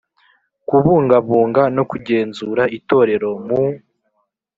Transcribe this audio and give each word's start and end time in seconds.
Kubungabunga 0.67 1.63
no 1.75 1.83
kugenzura 1.89 2.63
itorero 2.77 3.29
mu 3.45 3.61